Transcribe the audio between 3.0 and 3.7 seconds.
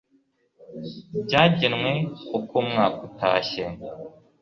utashye